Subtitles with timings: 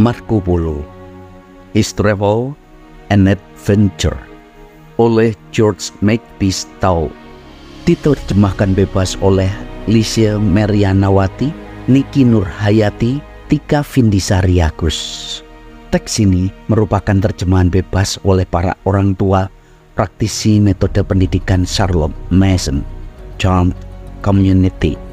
[0.00, 0.80] Marco Polo
[1.76, 2.56] His Travel
[3.12, 4.16] and Adventure
[5.00, 7.08] oleh George Makepeace Tau
[7.88, 9.50] diterjemahkan bebas oleh
[9.90, 11.50] Licia Merianawati,
[11.90, 13.18] Niki Nurhayati,
[13.50, 15.40] Tika Vindisari Agus.
[15.90, 19.50] Teks ini merupakan terjemahan bebas oleh para orang tua
[19.92, 22.80] praktisi metode pendidikan Charlotte Mason,
[23.36, 23.76] Charmed
[24.24, 25.11] Community.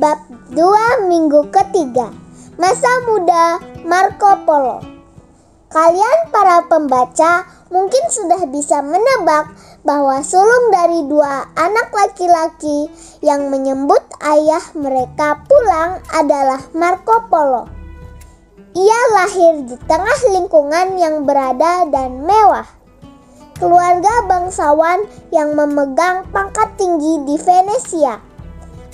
[0.00, 0.16] Bab
[0.56, 2.08] 2 minggu ketiga
[2.56, 4.80] Masa muda Marco Polo
[5.68, 9.52] Kalian para pembaca mungkin sudah bisa menebak
[9.84, 12.88] bahwa sulung dari dua anak laki-laki
[13.20, 17.68] yang menyebut ayah mereka pulang adalah Marco Polo.
[18.72, 22.66] Ia lahir di tengah lingkungan yang berada dan mewah.
[23.60, 28.18] Keluarga bangsawan yang memegang pangkat tinggi di Venesia.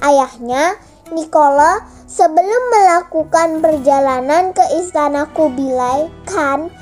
[0.03, 0.77] Ayahnya
[1.15, 6.73] Nicola sebelum melakukan perjalanan ke istana Kubilai Khan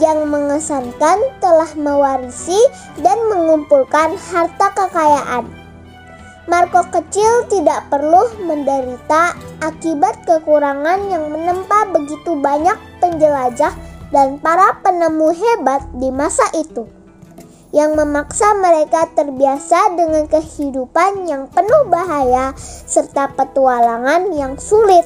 [0.00, 2.58] yang mengesankan telah mewarisi
[3.04, 5.44] dan mengumpulkan harta kekayaan.
[6.44, 9.32] Marco kecil tidak perlu menderita
[9.64, 13.72] akibat kekurangan yang menempa begitu banyak penjelajah
[14.12, 17.03] dan para penemu hebat di masa itu
[17.74, 22.54] yang memaksa mereka terbiasa dengan kehidupan yang penuh bahaya
[22.86, 25.02] serta petualangan yang sulit.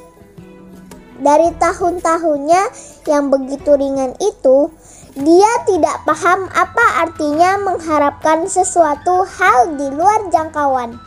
[1.18, 2.62] Dari tahun-tahunnya
[3.08, 4.68] yang begitu ringan itu,
[5.16, 11.00] dia tidak paham apa artinya mengharapkan sesuatu hal di luar jangkauan.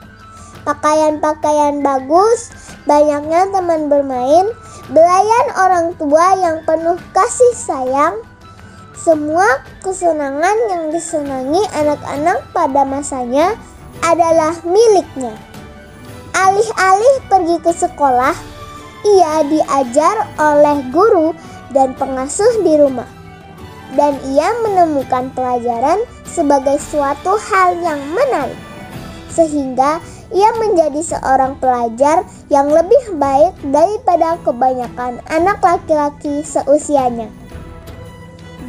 [0.65, 2.51] Pakaian-pakaian bagus,
[2.89, 4.49] banyaknya teman bermain,
[4.91, 8.19] belayan orang tua yang penuh kasih sayang,
[9.01, 13.57] semua kesenangan yang disenangi anak-anak pada masanya
[14.05, 15.33] adalah miliknya.
[16.37, 18.37] Alih-alih pergi ke sekolah,
[19.01, 21.33] ia diajar oleh guru
[21.73, 23.09] dan pengasuh di rumah.
[23.97, 28.61] Dan ia menemukan pelajaran sebagai suatu hal yang menarik.
[29.33, 29.97] Sehingga
[30.29, 32.21] ia menjadi seorang pelajar
[32.53, 37.40] yang lebih baik daripada kebanyakan anak laki-laki seusianya.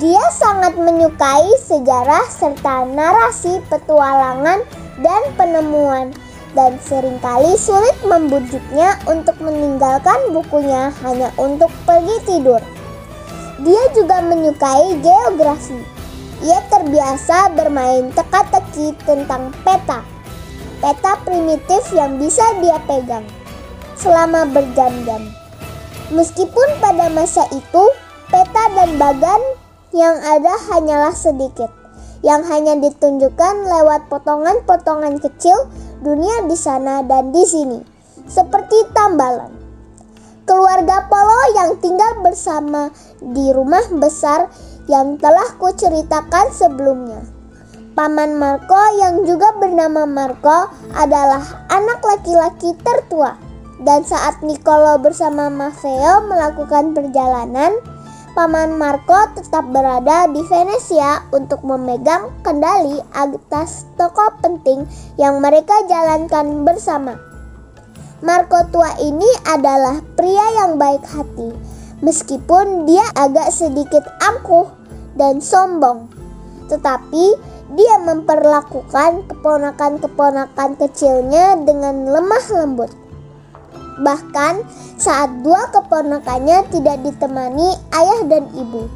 [0.03, 4.59] Dia sangat menyukai sejarah serta narasi petualangan
[4.99, 6.11] dan penemuan
[6.59, 12.59] dan sering kali sulit membujuknya untuk meninggalkan bukunya hanya untuk pergi tidur.
[13.63, 15.79] Dia juga menyukai geografi.
[16.43, 20.03] Ia terbiasa bermain teka-teki tentang peta.
[20.83, 23.23] Peta primitif yang bisa dia pegang
[23.95, 25.31] selama berjam-jam.
[26.11, 27.87] Meskipun pada masa itu
[28.35, 29.62] peta dan bagan
[29.93, 31.69] yang ada hanyalah sedikit,
[32.25, 35.57] yang hanya ditunjukkan lewat potongan-potongan kecil
[36.01, 37.81] dunia di sana dan di sini,
[38.27, 39.53] seperti tambalan.
[40.43, 42.91] Keluarga Polo yang tinggal bersama
[43.23, 44.51] di rumah besar
[44.91, 47.23] yang telah kuceritakan sebelumnya.
[47.93, 53.37] Paman Marco yang juga bernama Marco adalah anak laki-laki tertua.
[53.83, 57.75] Dan saat Nicolo bersama Maffeo melakukan perjalanan,
[58.33, 64.89] Paman Marco tetap berada di Venesia untuk memegang kendali atas toko penting
[65.21, 67.21] yang mereka jalankan bersama.
[68.25, 71.53] Marco tua ini adalah pria yang baik hati,
[72.01, 74.73] meskipun dia agak sedikit angkuh
[75.13, 76.09] dan sombong.
[76.73, 77.37] Tetapi
[77.77, 83.02] dia memperlakukan keponakan-keponakan kecilnya dengan lemah lembut.
[84.03, 84.67] Bahkan
[84.99, 88.91] saat dua keponakannya tidak ditemani ayah dan ibu,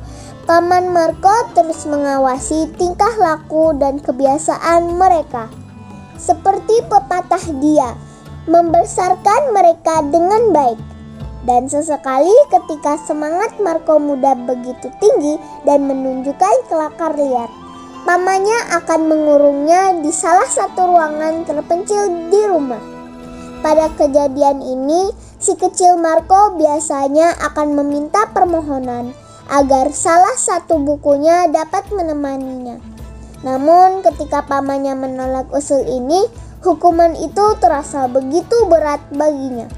[0.47, 5.51] Paman Marco terus mengawasi tingkah laku dan kebiasaan mereka.
[6.19, 7.99] Seperti pepatah dia,
[8.47, 10.79] membesarkan mereka dengan baik.
[11.47, 15.35] Dan sesekali ketika semangat Marco muda begitu tinggi
[15.67, 17.51] dan menunjukkan kelakar liar,
[18.07, 22.96] pamannya akan mengurungnya di salah satu ruangan terpencil di rumah.
[23.65, 29.13] Pada kejadian ini, si kecil Marco biasanya akan meminta permohonan
[29.47, 32.83] agar salah satu bukunya dapat menemaninya.
[33.47, 36.27] Namun, ketika pamannya menolak usul ini,
[36.67, 39.71] hukuman itu terasa begitu berat baginya.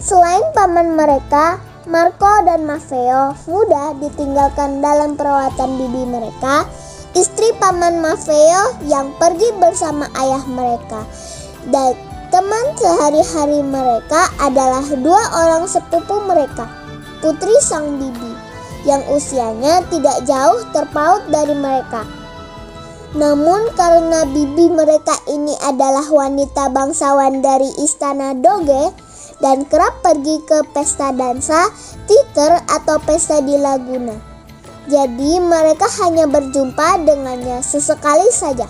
[0.00, 6.64] Selain paman mereka, Marco dan Maffeo muda ditinggalkan dalam perawatan bibi mereka,
[7.12, 11.04] istri paman Maffeo yang pergi bersama ayah mereka.
[11.68, 11.96] Dan
[12.34, 16.66] Teman sehari-hari mereka adalah dua orang sepupu mereka,
[17.22, 18.34] putri sang bibi,
[18.82, 22.02] yang usianya tidak jauh terpaut dari mereka.
[23.14, 28.90] Namun karena bibi mereka ini adalah wanita bangsawan dari istana Doge
[29.38, 31.70] dan kerap pergi ke pesta dansa,
[32.10, 34.18] teater atau pesta di Laguna.
[34.90, 38.66] Jadi mereka hanya berjumpa dengannya sesekali saja.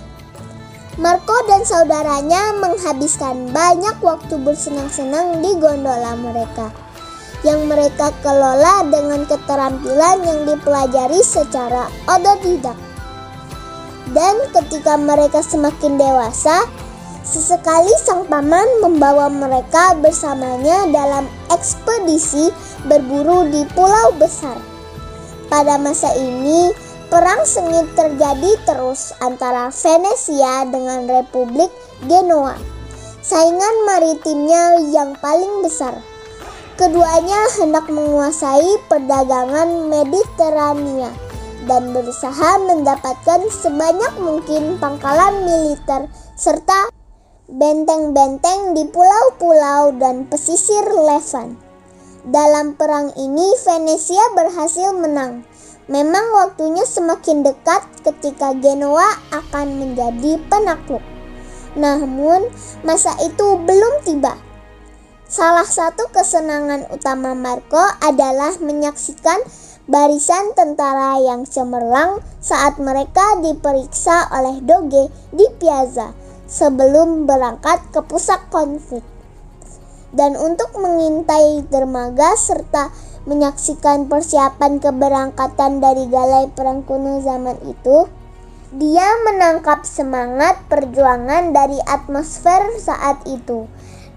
[0.94, 6.70] Marco dan saudaranya menghabiskan banyak waktu bersenang-senang di gondola mereka
[7.42, 12.78] yang mereka kelola dengan keterampilan yang dipelajari secara otodidak.
[14.14, 16.62] Dan ketika mereka semakin dewasa,
[17.26, 22.54] sesekali sang paman membawa mereka bersamanya dalam ekspedisi
[22.86, 24.56] berburu di pulau besar.
[25.50, 26.70] Pada masa ini,
[27.12, 31.68] Perang sengit terjadi terus antara Venesia dengan Republik
[32.08, 32.56] Genoa,
[33.20, 36.00] saingan maritimnya yang paling besar.
[36.74, 41.12] Keduanya hendak menguasai perdagangan Mediterania
[41.70, 46.90] dan berusaha mendapatkan sebanyak mungkin pangkalan militer serta
[47.46, 51.54] benteng-benteng di pulau-pulau dan pesisir Levant.
[52.24, 55.44] Dalam perang ini Venesia berhasil menang
[55.84, 61.04] Memang waktunya semakin dekat ketika Genoa akan menjadi penakluk.
[61.76, 62.48] Namun,
[62.80, 64.32] masa itu belum tiba.
[65.28, 69.42] Salah satu kesenangan utama Marco adalah menyaksikan
[69.84, 76.16] barisan tentara yang cemerlang saat mereka diperiksa oleh Doge di Piazza
[76.48, 79.04] sebelum berangkat ke pusat konflik.
[80.14, 82.94] Dan untuk mengintai dermaga serta
[83.24, 88.08] menyaksikan persiapan keberangkatan dari galai perang kuno zaman itu,
[88.74, 93.70] dia menangkap semangat perjuangan dari atmosfer saat itu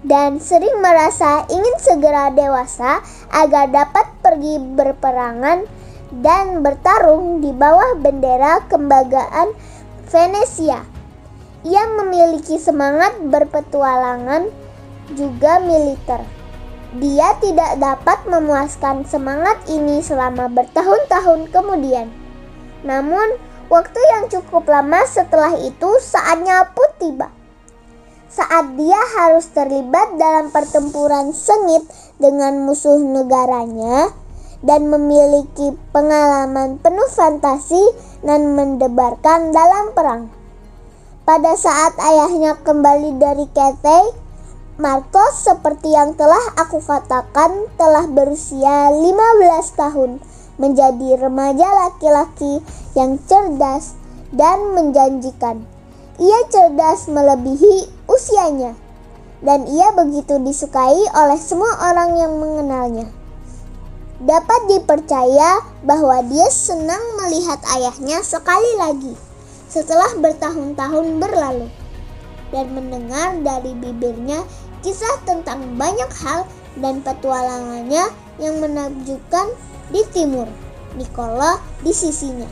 [0.06, 3.02] dan sering merasa ingin segera dewasa
[3.34, 5.66] agar dapat pergi berperangan
[6.22, 9.52] dan bertarung di bawah bendera kembagaan
[10.08, 10.86] Venesia.
[11.66, 14.48] Ia memiliki semangat berpetualangan
[15.12, 16.37] juga militer.
[16.96, 22.08] Dia tidak dapat memuaskan semangat ini selama bertahun-tahun kemudian.
[22.80, 23.36] Namun,
[23.68, 27.28] waktu yang cukup lama setelah itu saatnya pun tiba.
[28.32, 31.84] Saat dia harus terlibat dalam pertempuran sengit
[32.16, 34.08] dengan musuh negaranya
[34.64, 37.84] dan memiliki pengalaman penuh fantasi
[38.24, 40.32] dan mendebarkan dalam perang.
[41.28, 44.27] Pada saat ayahnya kembali dari Cathay,
[44.78, 49.10] Marcos seperti yang telah aku katakan telah berusia 15
[49.74, 50.22] tahun
[50.54, 52.62] menjadi remaja laki-laki
[52.94, 53.98] yang cerdas
[54.30, 55.66] dan menjanjikan.
[56.22, 58.78] Ia cerdas melebihi usianya
[59.42, 63.10] dan ia begitu disukai oleh semua orang yang mengenalnya.
[64.22, 69.18] Dapat dipercaya bahwa dia senang melihat ayahnya sekali lagi
[69.66, 71.66] setelah bertahun-tahun berlalu
[72.48, 74.40] dan mendengar dari bibirnya
[74.82, 76.46] kisah tentang banyak hal
[76.78, 79.50] dan petualangannya yang menakjubkan
[79.90, 80.46] di timur,
[80.94, 82.46] Nicola di sisinya.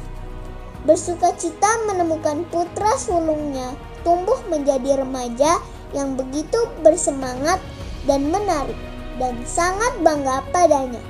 [0.86, 3.74] Bersuka cita menemukan putra sulungnya
[4.06, 5.58] tumbuh menjadi remaja
[5.90, 7.58] yang begitu bersemangat
[8.06, 8.78] dan menarik
[9.18, 11.02] dan sangat bangga padanya.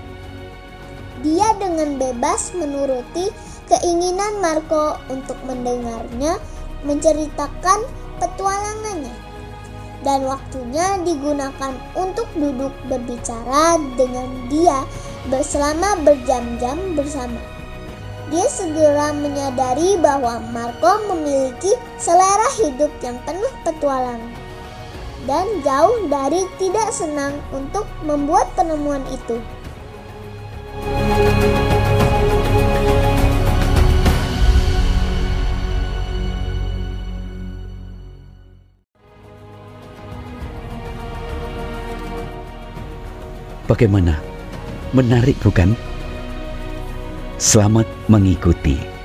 [1.21, 3.33] Dia dengan bebas menuruti
[3.69, 6.39] keinginan Marco untuk mendengarnya
[6.85, 7.83] menceritakan
[8.23, 9.26] petualangannya
[10.07, 14.87] dan waktunya digunakan untuk duduk berbicara dengan dia
[15.43, 17.43] selama berjam-jam bersama.
[18.31, 24.31] Dia segera menyadari bahwa Marco memiliki selera hidup yang penuh petualangan
[25.27, 29.43] dan jauh dari tidak senang untuk membuat penemuan itu.
[43.67, 44.23] Bagaimana?
[44.95, 45.75] Menarik bukan?
[47.37, 48.96] Selamat mengikuti.